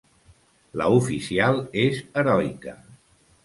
La 0.81 0.87
oficial 0.95 1.69
es 1.73 2.03
heroica. 2.15 2.77